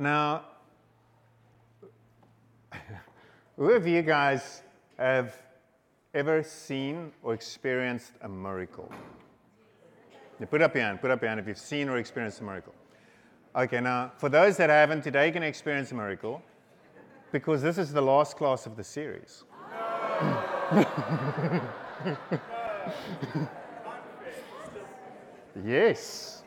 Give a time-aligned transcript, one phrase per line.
[0.00, 0.44] Now,
[3.56, 4.62] who of you guys
[4.96, 5.36] have
[6.14, 8.90] ever seen or experienced a miracle?
[10.40, 12.44] You put up your hand, put up your hand if you've seen or experienced a
[12.44, 12.72] miracle.
[13.54, 16.40] Okay, now, for those that haven't, today you can experience a miracle
[17.30, 19.44] because this is the last class of the series.
[25.62, 26.42] yes.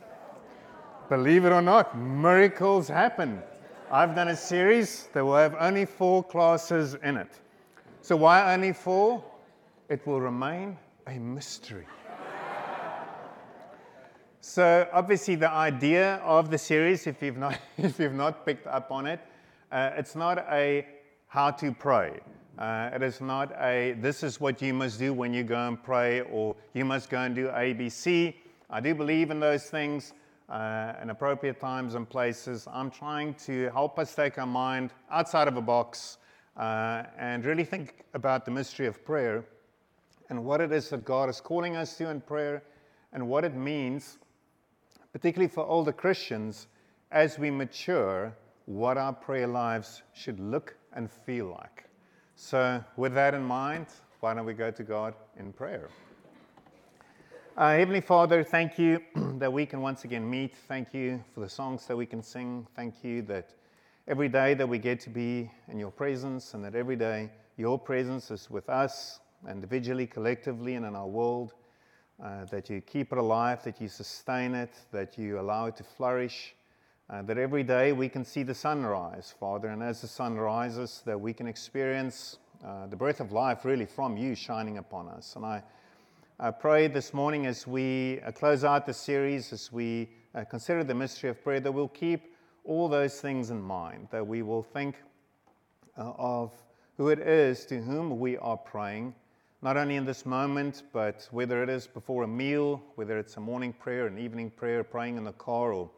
[1.09, 3.41] Believe it or not, miracles happen.
[3.91, 7.27] I've done a series that will have only four classes in it.
[8.01, 9.23] So, why only four?
[9.89, 11.85] It will remain a mystery.
[14.39, 18.89] so, obviously, the idea of the series, if you've not, if you've not picked up
[18.89, 19.19] on it,
[19.73, 20.87] uh, it's not a
[21.27, 22.21] how to pray.
[22.57, 25.83] Uh, it is not a this is what you must do when you go and
[25.83, 28.35] pray, or you must go and do ABC.
[28.69, 30.13] I do believe in those things
[30.53, 32.67] uh, in appropriate times and places.
[32.71, 36.19] I'm trying to help us take our mind outside of a box
[36.55, 39.43] uh, and really think about the mystery of prayer
[40.29, 42.61] and what it is that God is calling us to in prayer
[43.11, 44.19] and what it means,
[45.11, 46.67] particularly for older Christians,
[47.11, 48.31] as we mature,
[48.65, 51.85] what our prayer lives should look and feel like.
[52.35, 53.87] So, with that in mind,
[54.19, 55.89] why don't we go to God in prayer?
[57.55, 58.99] Uh, Heavenly Father, thank you
[59.37, 60.55] that we can once again meet.
[60.67, 62.65] Thank you for the songs that we can sing.
[62.75, 63.51] Thank you that
[64.07, 67.77] every day that we get to be in your presence and that every day your
[67.77, 71.53] presence is with us individually, collectively, and in our world.
[72.23, 75.83] Uh, that you keep it alive, that you sustain it, that you allow it to
[75.83, 76.55] flourish
[77.09, 81.03] uh, that every day we can see the sunrise, Father, and as the sun rises,
[81.05, 85.35] that we can experience uh, the breath of life really from you shining upon us.
[85.35, 85.61] And I,
[86.39, 90.83] I pray this morning as we uh, close out the series, as we uh, consider
[90.83, 94.63] the mystery of prayer, that we'll keep all those things in mind, that we will
[94.63, 94.95] think
[95.95, 96.51] uh, of
[96.97, 99.13] who it is to whom we are praying,
[99.61, 103.39] not only in this moment, but whether it is before a meal, whether it's a
[103.39, 105.91] morning prayer, an evening prayer, praying in the car, or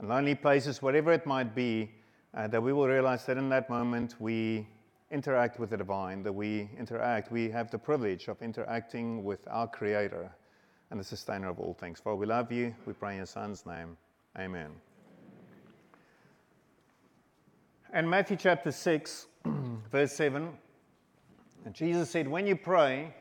[0.00, 1.90] lonely places, whatever it might be,
[2.32, 4.66] uh, that we will realize that in that moment we
[5.10, 9.66] interact with the divine, that we interact, we have the privilege of interacting with our
[9.66, 10.30] Creator
[10.90, 12.00] and the sustainer of all things.
[12.00, 13.96] For we love you, we pray in your Son's name.
[14.38, 14.70] Amen.
[17.94, 19.26] In Matthew chapter 6,
[19.90, 20.50] verse 7,
[21.72, 23.14] Jesus said, When you pray,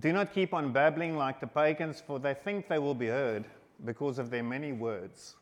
[0.00, 3.44] do not keep on babbling like the pagans, for they think they will be heard
[3.84, 5.36] because of their many words.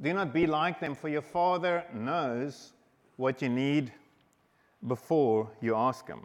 [0.00, 2.73] Do not be like them, for your Father knows
[3.16, 3.92] what you need
[4.86, 6.20] before you ask Him.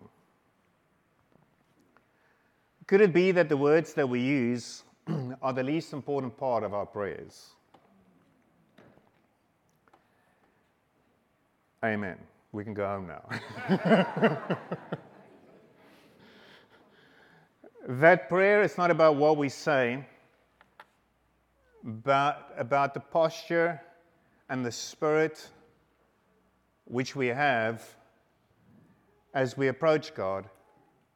[2.88, 4.83] Could it be that the words that we use
[5.41, 7.50] are the least important part of our prayers?
[11.83, 12.17] Amen.
[12.51, 13.23] We can go home now.
[17.88, 20.03] that prayer is not about what we say
[21.83, 23.81] but about the posture
[24.50, 25.47] and the spirit
[26.89, 27.95] which we have
[29.33, 30.50] as we approach God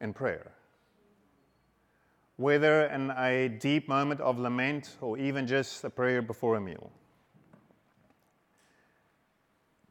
[0.00, 0.52] in prayer.
[2.36, 6.90] Whether in a deep moment of lament or even just a prayer before a meal.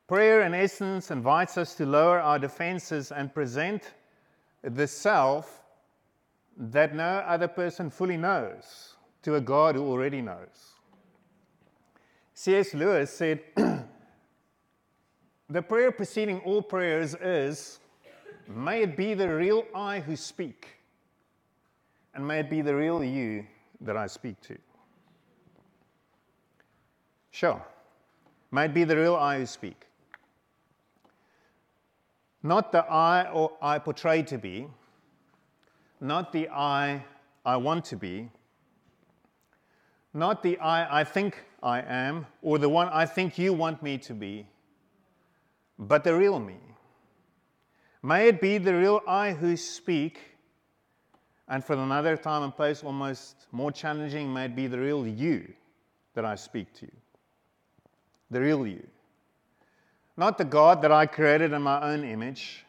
[0.08, 3.94] Prayer, in essence, invites us to lower our defenses and present
[4.62, 5.64] the self
[6.58, 10.76] that no other person fully knows to a God who already knows.
[12.34, 12.74] C.S.
[12.74, 13.42] Lewis said,
[15.54, 17.80] The prayer preceding all prayers is,
[18.48, 20.80] May it be the real I who speak,
[22.16, 23.46] and may it be the real you
[23.82, 24.58] that I speak to.
[27.30, 27.62] Sure.
[28.50, 29.86] May it be the real I who speak.
[32.42, 34.68] Not the I or I portray to be,
[36.02, 37.06] not the I
[37.46, 38.28] I want to be,
[40.16, 44.00] not the I I think I am or the one I think you want me
[44.00, 44.48] to be,
[45.88, 46.58] but the real me.
[48.02, 50.20] May it be the real I who speak,
[51.48, 55.54] and for another time and place, almost more challenging, may it be the real you
[56.14, 56.88] that I speak to.
[58.32, 58.86] The real you.
[60.18, 62.66] Not the God that I created in my own image,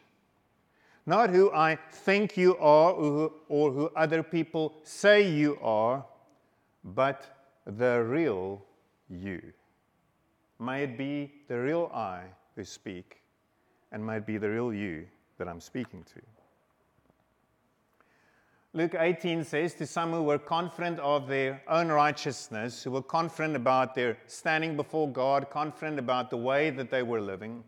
[1.05, 6.03] not who I think you are or who, or who other people say you are,
[6.83, 7.25] but
[7.65, 8.63] the real
[9.09, 9.41] you.
[10.59, 12.23] May it be the real I
[12.55, 13.21] who speak,
[13.91, 15.05] and might be the real you
[15.37, 16.21] that I'm speaking to.
[18.73, 23.55] Luke 18 says, To some who were confident of their own righteousness, who were confident
[23.55, 27.63] about their standing before God, confident about the way that they were living,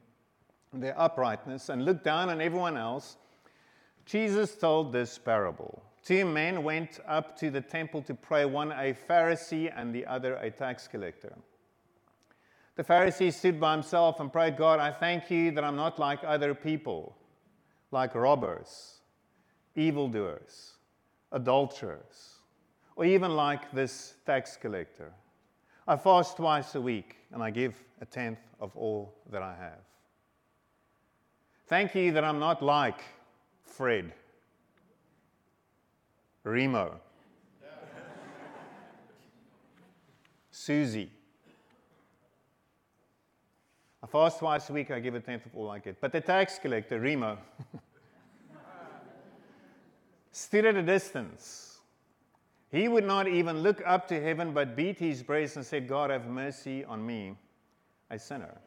[0.74, 3.16] their uprightness, and looked down on everyone else,
[4.06, 5.82] Jesus told this parable.
[6.04, 10.36] Two men went up to the temple to pray, one a Pharisee and the other
[10.36, 11.34] a tax collector.
[12.78, 16.20] The Pharisee stood by himself and prayed, God, I thank you that I'm not like
[16.24, 17.18] other people,
[17.92, 19.00] like robbers,
[19.76, 20.78] evildoers
[21.32, 22.36] adulterers,
[22.96, 25.12] or even like this tax collector.
[25.88, 29.80] I fast twice a week and I give a tenth of all that I have.
[31.68, 33.02] Thank you that I'm not like
[33.64, 34.14] Fred,
[36.44, 37.00] Remo,
[40.52, 41.12] Susie.
[44.08, 46.00] I fast twice a week, I give a tenth of all I get.
[46.00, 47.38] But the tax collector, Remo,
[50.32, 51.80] stood at a distance.
[52.72, 56.10] He would not even look up to heaven, but beat his breast and said, God,
[56.10, 57.36] have mercy on me,
[58.10, 58.58] a sinner.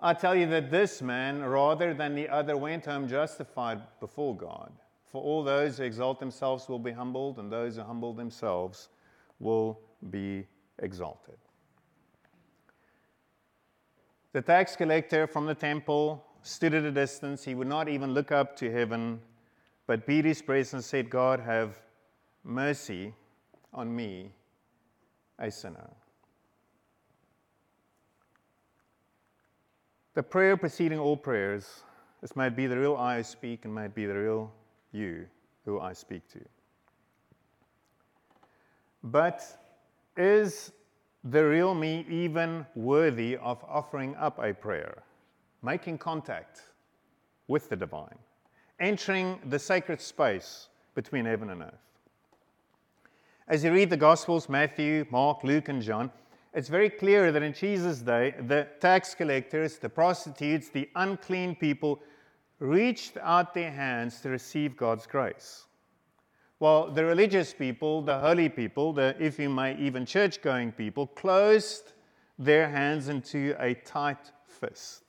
[0.00, 4.72] I tell you that this man, rather than the other, went home justified before God.
[5.10, 8.88] For all those who exalt themselves will be humbled, and those who humble themselves
[9.40, 9.80] will
[10.10, 10.46] be
[10.78, 11.38] exalted.
[14.36, 17.42] The tax collector from the temple stood at a distance.
[17.42, 19.18] He would not even look up to heaven,
[19.86, 21.80] but beat his breast and said, God, have
[22.44, 23.14] mercy
[23.72, 24.34] on me,
[25.38, 25.88] a sinner.
[30.12, 31.84] The prayer preceding all prayers,
[32.20, 34.52] this might be the real I who speak and might be the real
[34.92, 35.24] you
[35.64, 36.40] who I speak to.
[39.02, 39.42] But
[40.14, 40.72] is
[41.30, 45.02] the real me even worthy of offering up a prayer,
[45.62, 46.62] making contact
[47.48, 48.18] with the divine?
[48.78, 51.74] entering the sacred space between heaven and earth.
[53.48, 56.10] As you read the Gospels Matthew, Mark, Luke, and John
[56.56, 62.00] it's very clear that in Jesus' day, the tax collectors, the prostitutes, the unclean people
[62.60, 65.66] reached out their hands to receive God's grace.
[66.58, 71.06] While the religious people, the holy people, the, if you may, even church going people,
[71.06, 71.92] closed
[72.38, 75.02] their hands into a tight fist.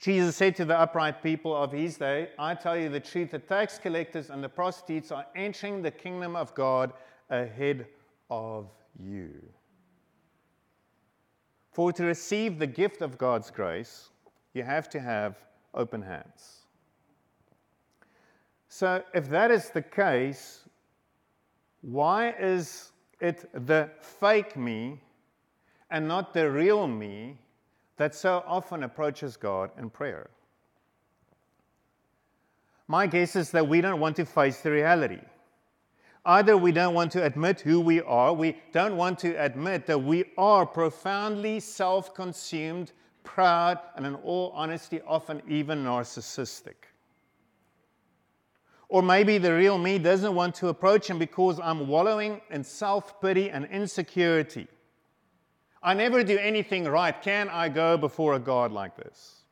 [0.00, 3.38] Jesus said to the upright people of his day, I tell you the truth, the
[3.38, 6.92] tax collectors and the prostitutes are entering the kingdom of God
[7.28, 7.86] ahead
[8.30, 8.68] of
[8.98, 9.30] you.
[11.72, 14.10] For to receive the gift of God's grace,
[14.54, 15.36] you have to have
[15.74, 16.65] open hands.
[18.78, 20.60] So, if that is the case,
[21.80, 25.00] why is it the fake me
[25.90, 27.38] and not the real me
[27.96, 30.28] that so often approaches God in prayer?
[32.86, 35.22] My guess is that we don't want to face the reality.
[36.26, 39.98] Either we don't want to admit who we are, we don't want to admit that
[39.98, 42.92] we are profoundly self consumed,
[43.24, 46.74] proud, and in all honesty, often even narcissistic.
[48.88, 53.20] Or maybe the real me doesn't want to approach him because I'm wallowing in self
[53.20, 54.68] pity and insecurity.
[55.82, 57.20] I never do anything right.
[57.20, 59.42] Can I go before a God like this?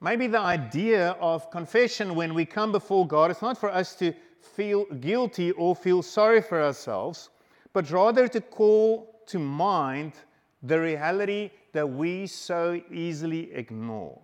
[0.00, 4.12] Maybe the idea of confession when we come before God is not for us to
[4.40, 7.30] feel guilty or feel sorry for ourselves,
[7.72, 10.12] but rather to call to mind
[10.62, 14.20] the reality that we so easily ignore.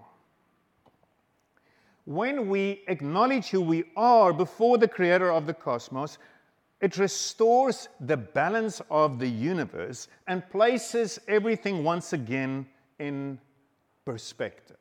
[2.05, 6.19] When we acknowledge who we are before the creator of the cosmos,
[6.81, 12.67] it restores the balance of the universe and places everything once again
[12.99, 13.39] in
[14.05, 14.77] perspective.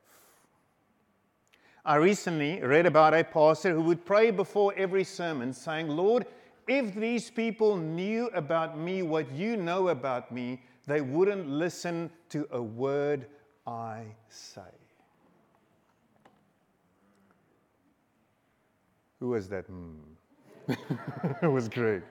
[1.84, 6.26] I recently read about a pastor who would pray before every sermon saying, Lord,
[6.66, 12.46] if these people knew about me what you know about me, they wouldn't listen to
[12.50, 13.26] a word
[13.66, 14.79] I say.
[19.20, 19.70] Who was that?
[19.70, 20.00] Mm.
[21.42, 22.02] it was great.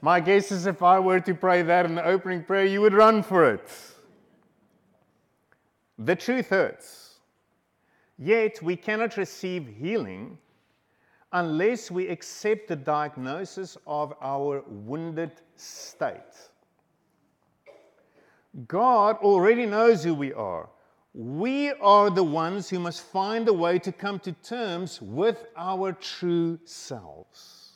[0.00, 2.94] My guess is if I were to pray that in the opening prayer, you would
[2.94, 3.68] run for it.
[5.98, 7.18] The truth hurts.
[8.18, 10.38] Yet we cannot receive healing
[11.32, 16.50] unless we accept the diagnosis of our wounded state.
[18.68, 20.68] God already knows who we are.
[21.18, 25.92] We are the ones who must find a way to come to terms with our
[25.92, 27.70] true selves.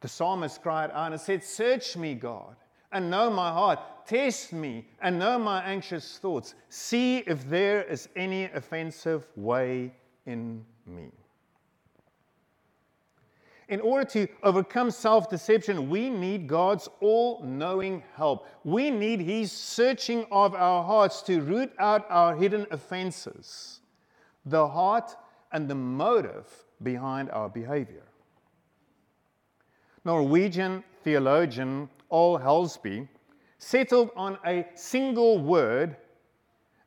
[0.00, 2.54] The psalmist cried out and said, Search me, God,
[2.92, 3.80] and know my heart.
[4.06, 6.54] Test me and know my anxious thoughts.
[6.68, 9.92] See if there is any offensive way
[10.26, 11.10] in me.
[13.70, 18.48] In order to overcome self deception, we need God's all knowing help.
[18.64, 23.80] We need His searching of our hearts to root out our hidden offenses,
[24.44, 25.14] the heart
[25.52, 26.46] and the motive
[26.82, 28.02] behind our behavior.
[30.04, 33.06] Norwegian theologian Ole Hallesby
[33.58, 35.96] settled on a single word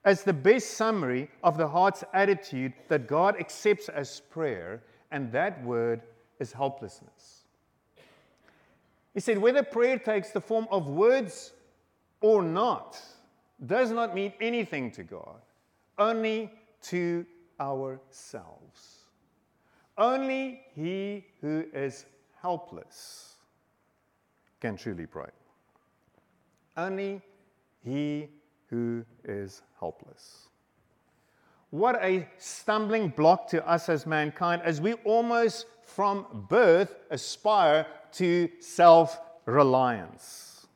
[0.03, 5.63] as the best summary of the heart's attitude that God accepts as prayer, and that
[5.63, 6.01] word
[6.39, 7.43] is helplessness.
[9.13, 11.53] He said, whether prayer takes the form of words
[12.21, 12.99] or not
[13.65, 15.39] does not mean anything to God,
[15.97, 16.51] only
[16.83, 17.25] to
[17.59, 19.05] ourselves.
[19.97, 22.05] Only he who is
[22.41, 23.35] helpless
[24.59, 25.29] can truly pray.
[26.75, 27.21] Only
[27.83, 28.29] he
[28.69, 30.47] who is helpless.
[31.73, 38.47] What a stumbling block to us as mankind as we almost from birth aspire to
[38.59, 40.67] self reliance.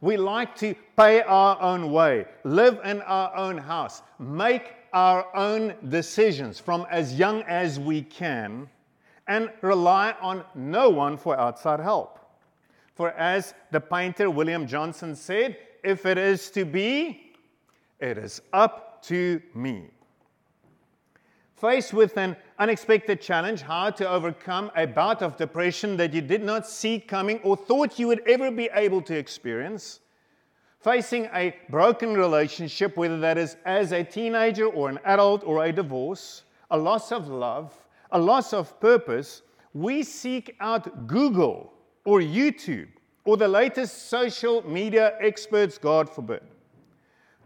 [0.00, 5.74] We like to pay our own way, live in our own house, make our own
[5.88, 8.68] decisions from as young as we can,
[9.26, 12.20] and rely on no one for outside help.
[12.94, 17.32] For as the painter William Johnson said, if it is to be,
[17.98, 19.90] it is up to me.
[21.60, 26.42] Faced with an unexpected challenge, how to overcome a bout of depression that you did
[26.42, 30.00] not see coming or thought you would ever be able to experience,
[30.80, 35.70] facing a broken relationship, whether that is as a teenager or an adult or a
[35.70, 37.74] divorce, a loss of love,
[38.10, 39.42] a loss of purpose,
[39.74, 41.74] we seek out Google
[42.06, 42.88] or YouTube
[43.26, 46.40] or the latest social media experts, God forbid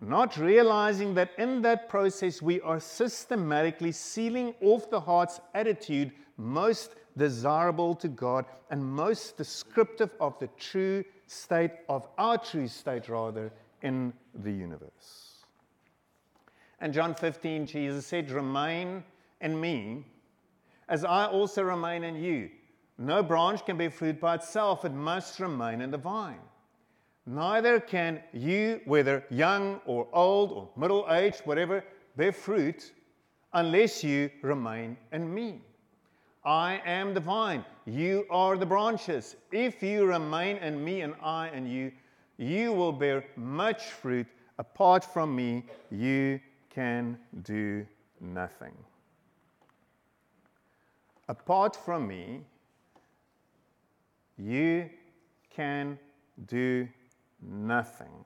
[0.00, 6.96] not realizing that in that process we are systematically sealing off the heart's attitude most
[7.16, 13.52] desirable to God and most descriptive of the true state of our true state, rather,
[13.82, 15.44] in the universe.
[16.80, 19.04] And John 15, Jesus said, Remain
[19.40, 20.04] in me
[20.88, 22.50] as I also remain in you.
[22.98, 26.40] No branch can bear fruit by itself, it must remain in the vine.
[27.26, 31.82] Neither can you, whether young or old or middle aged, whatever,
[32.16, 32.92] bear fruit
[33.54, 35.62] unless you remain in me.
[36.44, 39.36] I am the vine, you are the branches.
[39.50, 41.92] If you remain in me and I in you,
[42.36, 44.26] you will bear much fruit.
[44.58, 47.86] Apart from me, you can do
[48.20, 48.74] nothing.
[51.28, 52.42] Apart from me,
[54.36, 54.90] you
[55.48, 55.98] can
[56.46, 56.86] do
[57.48, 58.24] nothing.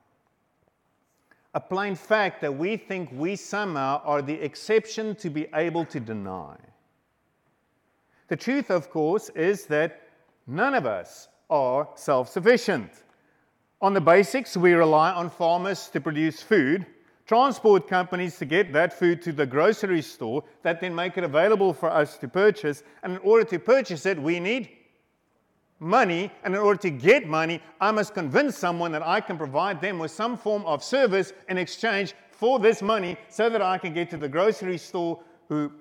[1.54, 5.98] A plain fact that we think we somehow are the exception to be able to
[5.98, 6.56] deny.
[8.28, 10.02] The truth, of course, is that
[10.46, 12.90] none of us are self sufficient.
[13.80, 16.84] On the basics, we rely on farmers to produce food,
[17.26, 21.72] transport companies to get that food to the grocery store, that then make it available
[21.72, 22.82] for us to purchase.
[23.02, 24.68] And in order to purchase it, we need
[25.80, 29.80] money, and in order to get money, I must convince someone that I can provide
[29.80, 33.92] them with some form of service in exchange for this money so that I can
[33.92, 35.72] get to the grocery store who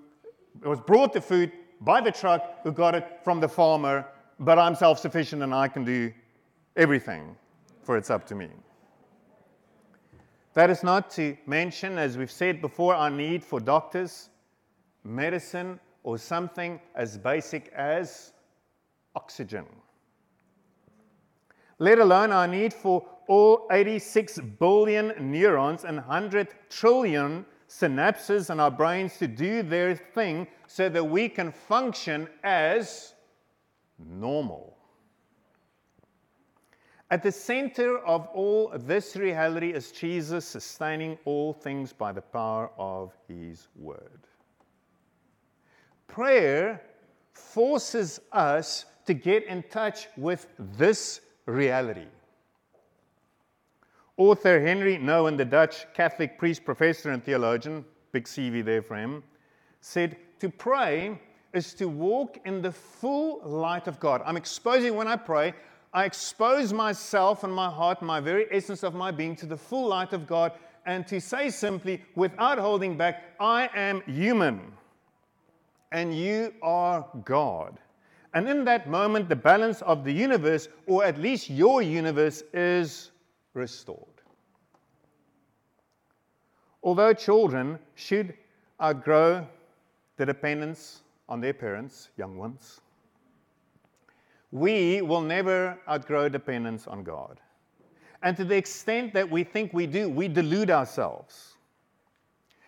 [0.64, 1.52] was brought the food
[1.82, 4.06] by the truck who got it from the farmer,
[4.40, 6.12] but I'm self sufficient and I can do
[6.76, 7.36] everything,
[7.84, 8.50] for it's up to me.
[10.54, 14.30] That is not to mention, as we've said before, our need for doctors,
[15.04, 18.34] medicine, or something as basic as
[19.16, 19.66] oxygen
[21.80, 28.72] let alone our need for all 86 billion neurons and 100 trillion synapses in our
[28.72, 33.14] brains to do their thing so that we can function as
[34.00, 34.78] normal.
[37.10, 42.70] At the center of all this reality is Jesus sustaining all things by the power
[42.78, 44.28] of his word.
[46.08, 46.82] Prayer
[47.32, 52.06] forces us to get in touch with this reality.
[54.18, 59.24] Author Henri Nouwen, the Dutch Catholic priest, professor, and theologian, big CV there for him,
[59.82, 61.20] said, To pray
[61.54, 64.22] is to walk in the full light of God.
[64.26, 65.54] I'm exposing, when I pray,
[65.94, 69.88] I expose myself and my heart, my very essence of my being, to the full
[69.88, 70.52] light of God.
[70.86, 74.74] And to say simply, without holding back, I am human
[75.92, 77.80] and you are God.
[78.38, 83.10] And in that moment, the balance of the universe, or at least your universe, is
[83.56, 84.22] restored.
[86.84, 88.36] Although children should
[88.80, 89.48] outgrow
[90.18, 92.82] the dependence on their parents, young ones.
[94.52, 97.40] We will never outgrow dependence on God.
[98.22, 101.57] And to the extent that we think we do, we delude ourselves.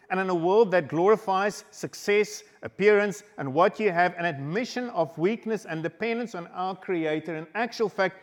[0.09, 5.15] And in a world that glorifies success, appearance, and what you have, an admission of
[5.17, 8.17] weakness and dependence on our Creator, in actual fact,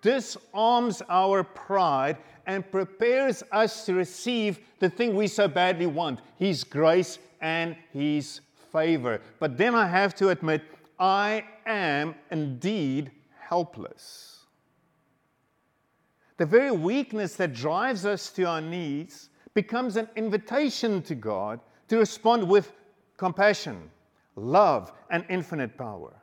[0.00, 2.16] disarms our pride
[2.46, 8.40] and prepares us to receive the thing we so badly want His grace and His
[8.72, 9.20] favor.
[9.38, 10.62] But then I have to admit,
[10.98, 14.40] I am indeed helpless.
[16.38, 21.58] The very weakness that drives us to our knees becomes an invitation to God
[21.88, 22.72] to respond with
[23.16, 23.90] compassion,
[24.36, 26.14] love, and infinite power.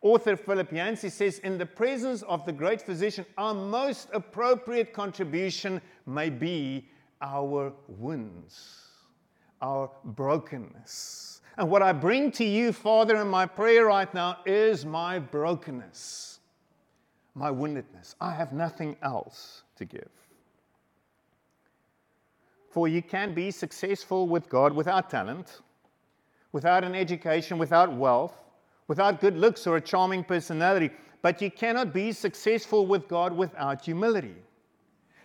[0.00, 5.82] Author Philip Yancey says, In the presence of the great physician, our most appropriate contribution
[6.06, 6.88] may be
[7.20, 8.86] our wounds,
[9.60, 11.40] our brokenness.
[11.58, 16.38] And what I bring to you, Father, in my prayer right now is my brokenness,
[17.34, 18.14] my woundedness.
[18.20, 20.21] I have nothing else to give.
[22.72, 25.60] For you can be successful with God without talent,
[26.50, 28.34] without an education, without wealth
[28.92, 30.90] without good looks or a charming personality,
[31.22, 34.34] but you cannot be successful with God without humility.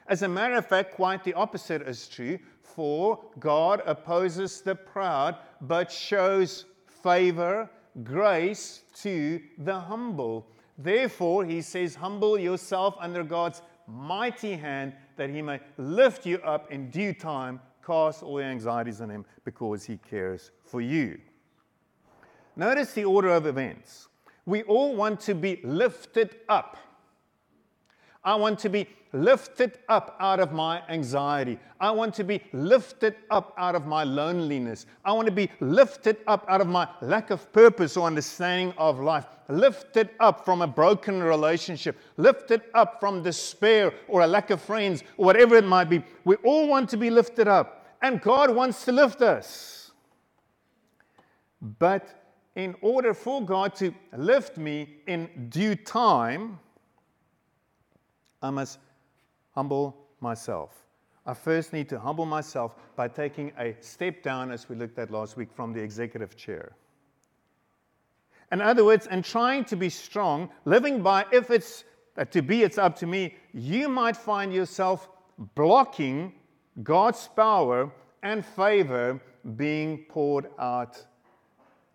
[0.07, 5.35] As a matter of fact, quite the opposite is true, for God opposes the proud,
[5.59, 6.65] but shows
[7.03, 7.69] favor,
[8.03, 10.47] grace to the humble.
[10.77, 16.71] Therefore, he says, Humble yourself under God's mighty hand, that he may lift you up
[16.71, 17.59] in due time.
[17.85, 21.19] Cast all your anxieties on him because he cares for you.
[22.55, 24.07] Notice the order of events.
[24.45, 26.77] We all want to be lifted up.
[28.23, 31.57] I want to be lifted up out of my anxiety.
[31.79, 34.85] I want to be lifted up out of my loneliness.
[35.05, 38.99] I want to be lifted up out of my lack of purpose or understanding of
[38.99, 39.25] life.
[39.49, 41.97] Lifted up from a broken relationship.
[42.17, 46.03] Lifted up from despair or a lack of friends or whatever it might be.
[46.25, 47.85] We all want to be lifted up.
[48.01, 49.91] And God wants to lift us.
[51.79, 52.07] But
[52.55, 56.59] in order for God to lift me in due time,
[58.47, 58.79] I must
[59.53, 60.85] humble myself.
[61.25, 65.11] I first need to humble myself by taking a step down, as we looked at
[65.11, 66.71] last week, from the executive chair.
[68.51, 71.83] In other words, in trying to be strong, living by if it's
[72.17, 75.09] uh, to be, it's up to me, you might find yourself
[75.53, 76.31] blocking
[76.81, 77.91] God's power
[78.23, 79.19] and favor
[79.57, 81.05] being poured out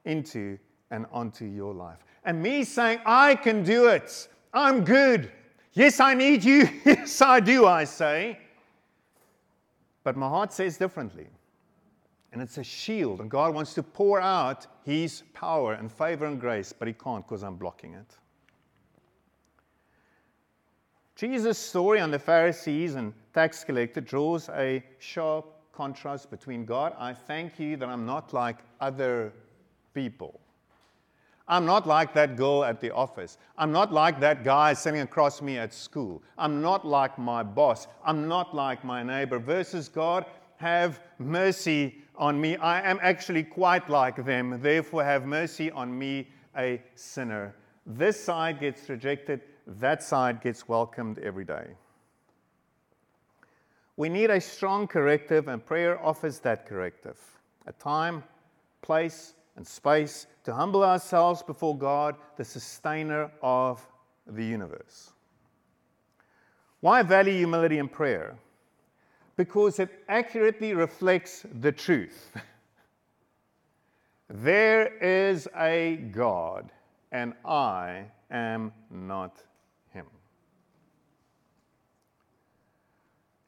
[0.05, 0.59] into
[0.91, 1.99] and onto your life.
[2.25, 4.29] And me saying, I can do it.
[4.53, 5.33] I'm good.
[5.75, 6.69] Yes, I need you.
[6.85, 8.39] yes, I do, I say.
[10.05, 11.27] But my heart says differently.
[12.33, 16.41] And it's a shield, and God wants to pour out His power and favor and
[16.41, 18.17] grace, but He can't because I'm blocking it.
[21.15, 27.15] Jesus' story on the Pharisees and tax collector draws a sharp contrast between God, I
[27.15, 29.33] thank you that I'm not like other
[29.95, 30.41] people.
[31.53, 33.37] I'm not like that girl at the office.
[33.59, 36.23] I'm not like that guy sitting across me at school.
[36.39, 37.89] I'm not like my boss.
[38.03, 39.39] I'm not like my neighbor.
[39.39, 40.25] Versus God,
[40.57, 42.57] have mercy on me.
[42.57, 44.63] I am actually quite like them.
[44.63, 47.55] Therefore, have mercy on me, a sinner.
[47.85, 51.67] This side gets rejected, that side gets welcomed every day.
[53.99, 57.19] We need a strong corrective, and prayer offers that corrective.
[57.67, 58.25] A time,
[58.81, 63.87] place, and space to humble ourselves before God, the sustainer of
[64.27, 65.13] the universe.
[66.81, 68.37] Why value humility in prayer?
[69.37, 72.37] Because it accurately reflects the truth.
[74.29, 76.71] there is a God,
[77.13, 79.37] and I am not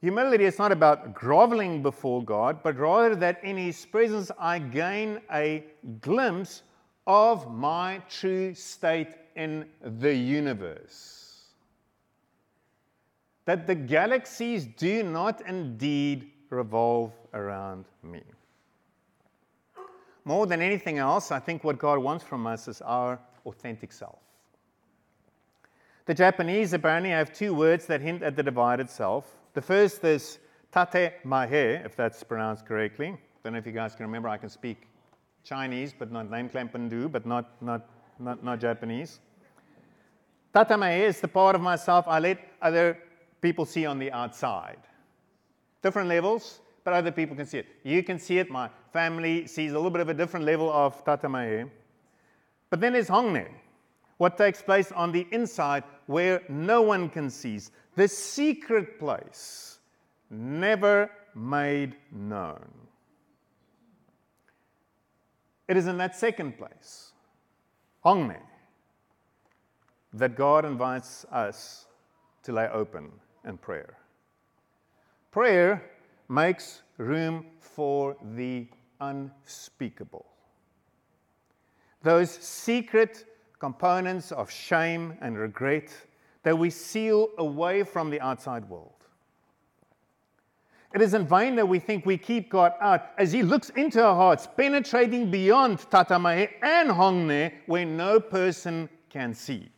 [0.05, 5.19] Humility is not about groveling before God, but rather that in His presence I gain
[5.33, 5.63] a
[5.99, 6.61] glimpse
[7.07, 11.45] of my true state in the universe.
[13.45, 18.21] That the galaxies do not indeed revolve around me.
[20.23, 24.19] More than anything else, I think what God wants from us is our authentic self.
[26.05, 30.37] The Japanese apparently have two words that hint at the divided self the first is
[30.71, 33.17] tate mahe, if that's pronounced correctly.
[33.41, 34.27] Don't know if you guys can remember.
[34.27, 34.87] I can speak
[35.45, 37.87] Chinese, but not name Klampandu, but not, not,
[38.19, 39.21] not, not Japanese.
[40.53, 42.97] Tate mahe is the part of myself I let other
[43.41, 44.79] people see on the outside.
[45.81, 47.67] Different levels, but other people can see it.
[47.83, 48.51] You can see it.
[48.51, 51.69] My family sees a little bit of a different level of tatemae.
[52.69, 53.45] But then there's honne,
[54.17, 57.59] what takes place on the inside where no one can see.
[57.95, 59.79] The secret place,
[60.29, 62.65] never made known.
[65.67, 67.11] It is in that second place,
[68.03, 68.37] honne,
[70.13, 71.87] that God invites us
[72.43, 73.11] to lay open
[73.45, 73.97] in prayer.
[75.31, 75.83] Prayer
[76.29, 78.67] makes room for the
[79.01, 80.25] unspeakable.
[82.03, 83.25] Those secret
[83.59, 85.89] components of shame and regret
[86.43, 88.91] that we seal away from the outside world.
[90.93, 94.01] It is in vain that we think we keep God out as He looks into
[94.01, 99.69] our hearts, penetrating beyond tatemae and honne, where no person can see.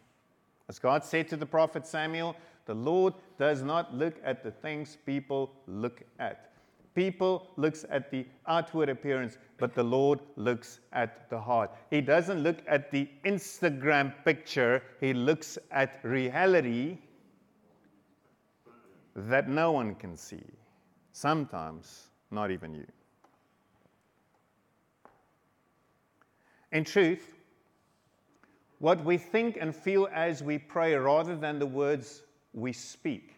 [0.69, 2.35] As God said to the prophet Samuel,
[2.65, 6.51] the Lord does not look at the things people look at.
[6.97, 11.69] People looks at the outward appearance, but the Lord looks at the heart.
[11.91, 16.97] He doesn't look at the Instagram picture, he looks at reality
[19.15, 20.41] that no one can see.
[21.11, 22.87] Sometimes not even you.
[26.71, 27.35] In truth,
[28.79, 32.23] what we think and feel as we pray rather than the words
[32.55, 33.35] we speak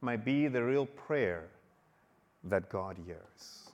[0.00, 1.48] may be the real prayer
[2.44, 3.70] that God hears.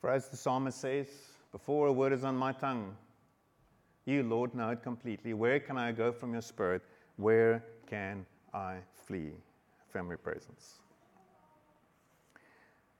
[0.00, 1.08] For as the psalmist says,
[1.50, 2.94] before a word is on my tongue,
[4.04, 5.34] you, Lord, know it completely.
[5.34, 6.82] Where can I go from your spirit?
[7.16, 9.32] Where can I flee
[9.90, 10.80] from your presence?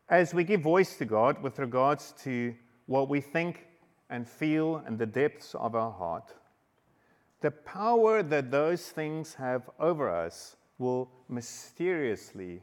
[0.09, 2.55] As we give voice to God with regards to
[2.87, 3.67] what we think
[4.11, 6.35] and feel in the depths of our heart,
[7.41, 12.63] the power that those things have over us will mysteriously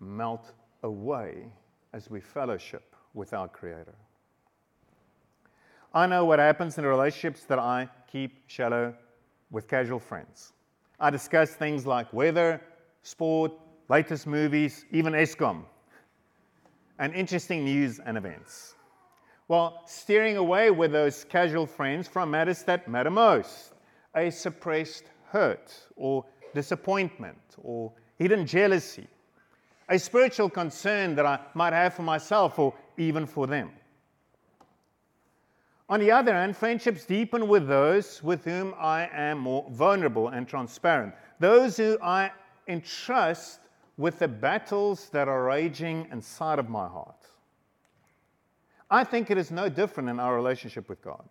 [0.00, 1.46] melt away
[1.92, 3.94] as we fellowship with our Creator.
[5.94, 8.94] I know what happens in relationships that I keep shallow
[9.50, 10.52] with casual friends.
[10.98, 12.60] I discuss things like weather,
[13.02, 13.52] sport,
[13.88, 15.62] latest movies, even Eskom,
[16.98, 18.74] and interesting news and events.
[19.46, 23.74] While steering away with those casual friends from matters that matter most
[24.16, 29.06] a suppressed hurt or disappointment or hidden jealousy,
[29.88, 33.70] a spiritual concern that I might have for myself or even for them.
[35.88, 40.48] On the other hand, friendships deepen with those with whom I am more vulnerable and
[40.48, 42.30] transparent, those who I
[42.68, 43.60] entrust
[43.98, 47.26] with the battles that are raging inside of my heart.
[48.90, 51.28] I think it is no different in our relationship with God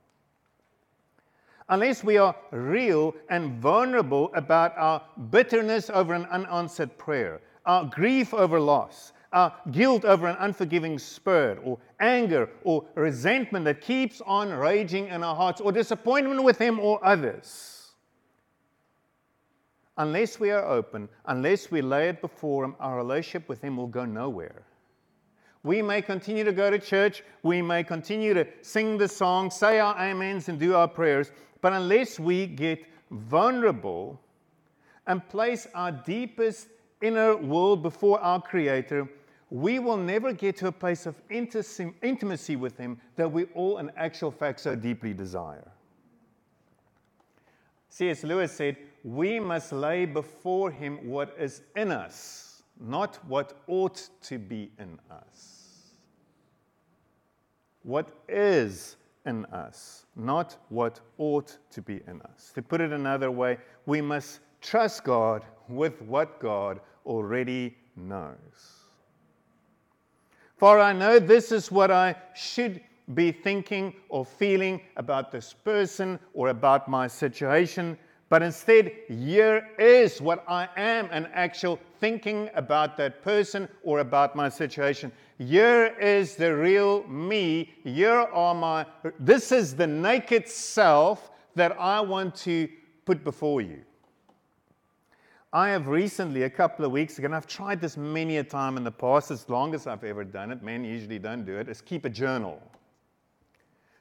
[1.69, 8.33] unless we are real and vulnerable about our bitterness over an unanswered prayer, our grief
[8.33, 14.51] over loss, our guilt over an unforgiving spirit, or anger or resentment that keeps on
[14.51, 17.91] raging in our hearts, or disappointment with Him or others.
[19.97, 23.87] Unless we are open, unless we lay it before Him, our relationship with Him will
[23.87, 24.63] go nowhere.
[25.63, 29.79] We may continue to go to church, we may continue to sing the song, say
[29.79, 31.31] our amens, and do our prayers,
[31.63, 34.19] but unless we get vulnerable
[35.07, 36.67] and place our deepest
[37.01, 39.07] inner world before our Creator,
[39.49, 43.89] we will never get to a place of intimacy with Him that we all, in
[43.95, 45.71] actual fact, so deeply desire.
[47.87, 48.25] C.S.
[48.25, 54.37] Lewis said, We must lay before Him what is in us, not what ought to
[54.37, 55.93] be in us.
[57.83, 62.51] What is in us, not what ought to be in us.
[62.55, 68.83] To put it another way, we must trust God with what God already knows.
[70.57, 72.81] For I know this is what I should
[73.13, 77.97] be thinking or feeling about this person or about my situation,
[78.33, 84.35] but instead, here is what I am an actual thinking about that person or about
[84.35, 85.11] my situation.
[85.37, 87.75] Here is the real me.
[87.83, 88.87] Here are my,
[89.19, 92.67] this is the naked self that I want to
[93.05, 93.81] put before you.
[95.53, 98.77] I have recently, a couple of weeks ago, and I've tried this many a time
[98.77, 101.69] in the past, as long as I've ever done it, men usually don't do it,
[101.69, 102.59] is keep a journal.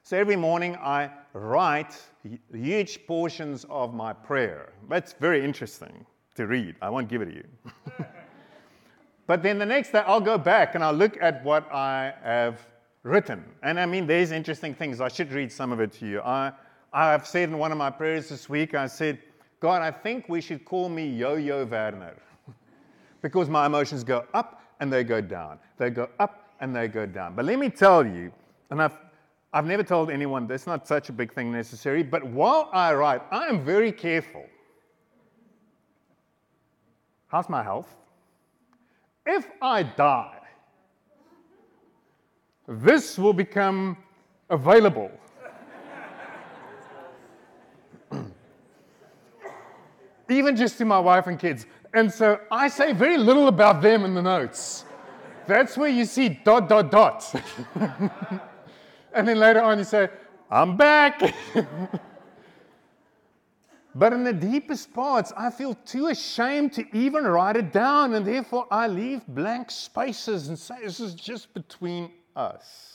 [0.03, 1.99] So every morning I write
[2.53, 4.73] huge portions of my prayer.
[4.89, 6.75] That's very interesting to read.
[6.81, 7.43] I won't give it to you.
[9.25, 12.59] But then the next day, I'll go back and I'll look at what I have
[13.03, 13.43] written.
[13.61, 14.99] And I mean, there's interesting things.
[14.99, 16.21] I should read some of it to you.
[16.21, 16.51] I,
[16.91, 19.19] I have said in one of my prayers this week, I said,
[19.59, 22.15] God, I think we should call me Yo Yo Werner.
[23.21, 25.57] because my emotions go up and they go down.
[25.77, 27.33] They go up and they go down.
[27.35, 28.31] But let me tell you,
[28.69, 28.97] and I've,
[29.55, 33.21] I've never told anyone this, not such a big thing necessary, but while I write,
[33.31, 34.43] I am very careful.
[37.27, 37.95] How's my health?
[39.27, 40.39] If I die,
[42.67, 43.95] this will become
[44.49, 45.11] available.
[50.29, 51.67] Even just to my wife and kids.
[51.93, 54.85] And so I say very little about them in the notes.
[55.45, 57.35] That's where you see dot, dot, dot.
[59.13, 60.09] and then later on you say,
[60.49, 61.33] I'm back.
[63.95, 68.13] but in the deepest parts, I feel too ashamed to even write it down.
[68.13, 72.93] And therefore, I leave blank spaces and say, This is just between us.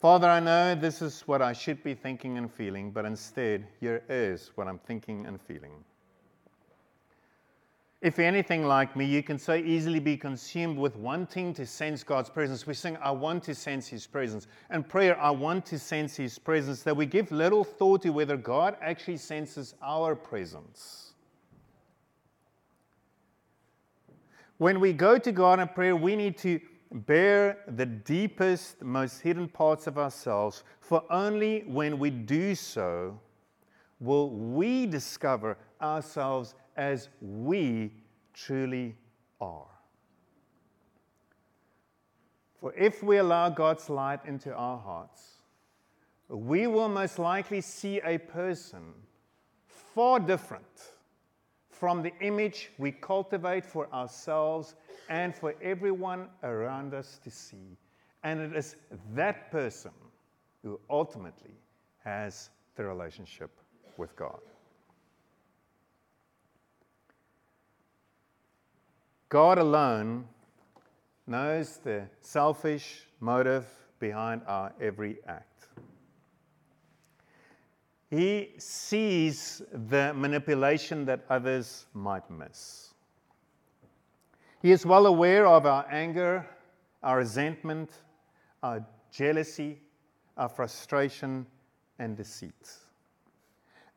[0.00, 4.02] Father, I know this is what I should be thinking and feeling, but instead, here
[4.08, 5.72] is what I'm thinking and feeling.
[8.02, 12.28] If anything like me, you can so easily be consumed with wanting to sense God's
[12.28, 12.66] presence.
[12.66, 14.46] We sing, I want to sense His presence.
[14.68, 18.36] And prayer, I want to sense His presence, that we give little thought to whether
[18.36, 21.14] God actually senses our presence.
[24.58, 26.60] When we go to God in prayer, we need to
[26.92, 33.18] bear the deepest, most hidden parts of ourselves, for only when we do so
[34.00, 37.92] will we discover ourselves as we
[38.34, 38.94] truly
[39.40, 39.66] are.
[42.60, 45.36] For if we allow God's light into our hearts,
[46.28, 48.92] we will most likely see a person
[49.66, 50.64] far different
[51.70, 54.74] from the image we cultivate for ourselves
[55.08, 57.76] and for everyone around us to see.
[58.24, 58.76] And it is
[59.14, 59.92] that person
[60.62, 61.54] who ultimately
[62.02, 63.50] has the relationship
[63.96, 64.40] with God.
[69.36, 70.24] God alone
[71.26, 73.66] knows the selfish motive
[73.98, 75.66] behind our every act.
[78.08, 82.94] He sees the manipulation that others might miss.
[84.62, 86.48] He is well aware of our anger,
[87.02, 87.90] our resentment,
[88.62, 89.82] our jealousy,
[90.38, 91.44] our frustration,
[91.98, 92.85] and deceit.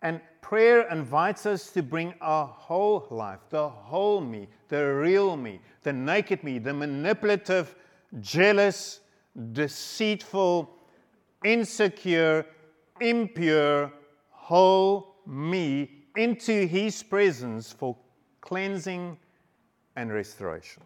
[0.02, 5.60] And prayer invites us to bring our whole life, the whole me, the real me,
[5.84, 7.76] the naked me, the manipulative,
[8.22, 9.02] jealous,
[9.52, 10.70] deceitful,
[11.44, 12.46] insecure,
[13.02, 13.92] impure,
[14.30, 17.96] whole me into His presence for
[18.42, 19.18] cleansing
[19.96, 20.84] and restoration.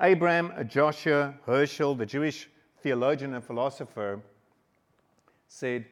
[0.00, 2.48] Abraham Joshua Heschel, the Jewish
[2.80, 4.20] theologian and philosopher,
[5.46, 5.86] said,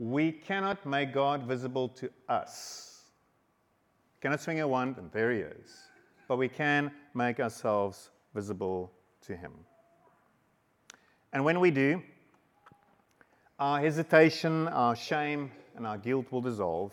[0.00, 3.04] We cannot make God visible to us.
[4.20, 5.70] Cannot swing a wand, and there he is.
[6.26, 8.90] But we can make ourselves visible
[9.26, 9.52] to him.
[11.32, 12.02] And when we do,
[13.60, 16.92] our hesitation, our shame, and our guilt will dissolve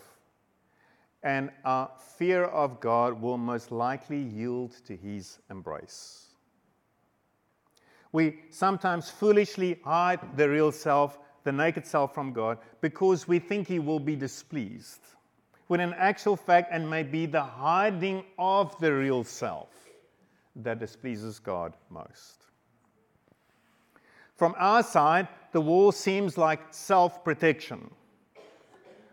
[1.22, 6.26] and our fear of God will most likely yield to his embrace.
[8.12, 11.18] We sometimes foolishly hide the real self,
[11.48, 15.00] the naked self from God, because we think he will be displeased.
[15.68, 19.70] When in actual fact, and may be the hiding of the real self
[20.56, 22.44] that displeases God most.
[24.36, 27.90] From our side, the wall seems like self protection.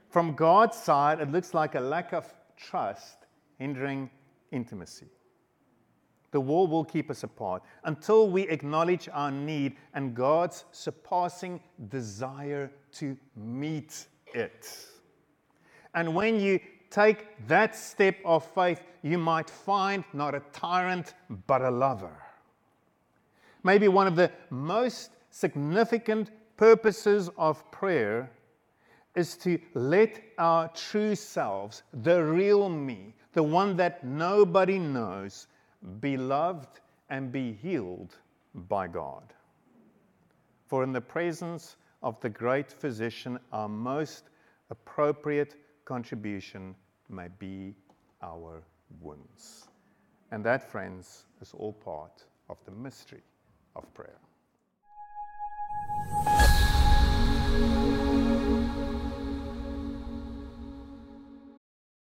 [0.09, 3.27] From God's side, it looks like a lack of trust
[3.59, 4.09] hindering
[4.51, 5.07] intimacy.
[6.35, 12.69] The wall will keep us apart until we acknowledge our need and God's surpassing desire
[12.95, 14.67] to meet it.
[15.93, 21.13] And when you take that step of faith, you might find not a tyrant,
[21.47, 22.21] but a lover.
[23.63, 28.29] Maybe one of the most significant purposes of prayer
[29.15, 35.47] is to let our true selves, the real me, the one that nobody knows,
[35.99, 38.15] be loved and be healed
[38.67, 39.33] by God.
[40.67, 44.29] For in the presence of the great physician, our most
[44.69, 46.75] appropriate contribution
[47.09, 47.75] may be
[48.21, 48.63] our
[49.01, 49.67] wounds.
[50.31, 53.21] And that, friends, is all part of the mystery
[53.75, 54.19] of prayer.